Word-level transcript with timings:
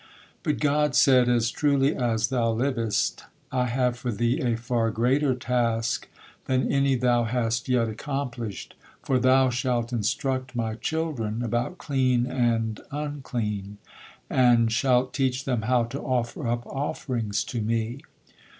But 0.41 0.59
God 0.59 0.95
said: 0.95 1.29
"As 1.29 1.51
truly 1.51 1.95
as 1.95 2.29
thou 2.29 2.51
livest, 2.53 3.25
I 3.51 3.67
have 3.67 3.95
for 3.95 4.11
thee 4.11 4.39
a 4.41 4.55
far 4.57 4.89
greater 4.89 5.35
task 5.35 6.07
than 6.45 6.71
any 6.71 6.95
thou 6.95 7.25
hast 7.25 7.69
yet 7.69 7.87
accomplished, 7.87 8.73
for 9.03 9.19
thou 9.19 9.51
shalt 9.51 9.93
instruct 9.93 10.55
My 10.55 10.73
children 10.73 11.43
about 11.43 11.77
'clean 11.77 12.25
and 12.25 12.81
unclean,' 12.89 13.77
and 14.27 14.71
shalt 14.71 15.13
teach 15.13 15.45
them 15.45 15.61
how 15.61 15.83
to 15.83 16.01
offer 16.01 16.47
up 16.47 16.65
offerings 16.65 17.43
to 17.43 17.61
Me." 17.61 17.99